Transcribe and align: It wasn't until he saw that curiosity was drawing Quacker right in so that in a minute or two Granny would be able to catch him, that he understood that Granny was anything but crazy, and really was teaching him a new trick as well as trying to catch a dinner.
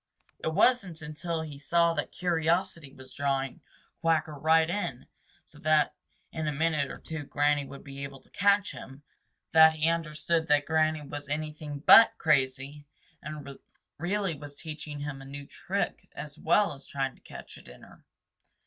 It 0.39 0.47
wasn't 0.55 1.03
until 1.03 1.43
he 1.43 1.59
saw 1.59 1.93
that 1.93 2.11
curiosity 2.11 2.91
was 2.91 3.13
drawing 3.13 3.61
Quacker 4.01 4.33
right 4.33 4.67
in 4.67 5.05
so 5.45 5.59
that 5.59 5.93
in 6.31 6.47
a 6.47 6.51
minute 6.51 6.89
or 6.89 6.97
two 6.97 7.21
Granny 7.25 7.65
would 7.65 7.83
be 7.83 8.01
able 8.03 8.19
to 8.21 8.31
catch 8.31 8.71
him, 8.71 9.03
that 9.51 9.73
he 9.73 9.87
understood 9.89 10.47
that 10.47 10.65
Granny 10.65 11.03
was 11.03 11.29
anything 11.29 11.83
but 11.85 12.13
crazy, 12.17 12.87
and 13.21 13.59
really 13.99 14.33
was 14.33 14.55
teaching 14.55 15.01
him 15.01 15.21
a 15.21 15.25
new 15.25 15.45
trick 15.45 16.09
as 16.13 16.35
well 16.35 16.73
as 16.73 16.87
trying 16.87 17.13
to 17.13 17.21
catch 17.21 17.55
a 17.57 17.61
dinner. 17.61 18.03